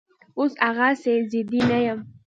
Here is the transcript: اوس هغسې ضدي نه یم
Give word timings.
اوس 0.37 0.53
هغسې 0.67 1.13
ضدي 1.31 1.61
نه 1.69 1.77
یم 1.85 1.99